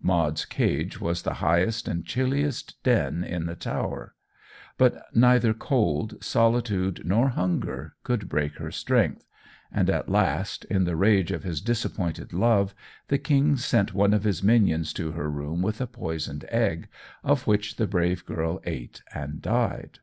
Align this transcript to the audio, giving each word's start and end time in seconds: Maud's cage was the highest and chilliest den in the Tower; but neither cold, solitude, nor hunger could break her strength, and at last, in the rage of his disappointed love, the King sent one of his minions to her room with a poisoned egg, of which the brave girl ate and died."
Maud's 0.00 0.46
cage 0.46 0.98
was 0.98 1.20
the 1.20 1.34
highest 1.44 1.86
and 1.88 2.06
chilliest 2.06 2.82
den 2.84 3.22
in 3.22 3.44
the 3.44 3.54
Tower; 3.54 4.14
but 4.78 5.04
neither 5.14 5.52
cold, 5.52 6.24
solitude, 6.24 7.02
nor 7.04 7.28
hunger 7.28 7.94
could 8.02 8.26
break 8.30 8.54
her 8.56 8.70
strength, 8.70 9.26
and 9.70 9.90
at 9.90 10.08
last, 10.08 10.64
in 10.70 10.84
the 10.84 10.96
rage 10.96 11.30
of 11.30 11.42
his 11.42 11.60
disappointed 11.60 12.32
love, 12.32 12.74
the 13.08 13.18
King 13.18 13.58
sent 13.58 13.92
one 13.92 14.14
of 14.14 14.24
his 14.24 14.42
minions 14.42 14.90
to 14.94 15.10
her 15.12 15.30
room 15.30 15.60
with 15.60 15.82
a 15.82 15.86
poisoned 15.86 16.46
egg, 16.48 16.88
of 17.22 17.46
which 17.46 17.76
the 17.76 17.86
brave 17.86 18.24
girl 18.24 18.62
ate 18.64 19.02
and 19.12 19.42
died." 19.42 19.98